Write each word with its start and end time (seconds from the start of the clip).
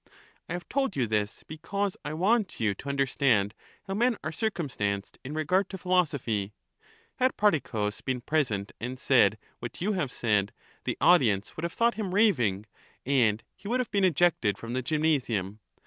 I 0.49 0.53
have 0.53 0.67
told 0.67 0.95
you 0.95 1.05
this 1.05 1.43
because 1.43 1.95
I 2.03 2.15
want 2.15 2.59
you 2.59 2.73
to 2.73 2.89
understand 2.89 3.53
how 3.83 3.93
men 3.93 4.17
are 4.23 4.31
circumstanced 4.31 5.19
in 5.23 5.35
regard 5.35 5.69
to 5.69 5.77
philosophy. 5.77 6.53
Had 7.17 7.37
Prodicus 7.37 8.01
been 8.01 8.21
present 8.21 8.71
and 8.79 8.99
said 8.99 9.37
what 9.59 9.79
you 9.79 9.93
have 9.93 10.11
said, 10.11 10.53
the 10.85 10.97
audience 10.99 11.55
would 11.55 11.63
have 11.65 11.73
thought 11.73 11.93
him 12.01 12.15
raving, 12.15 12.65
and 13.05 13.43
he 13.55 13.67
would 13.67 13.79
have 13.79 13.91
been 13.91 14.03
ejected 14.03 14.57
from 14.57 14.73
the 14.73 14.81
gymnasium. 14.81 15.59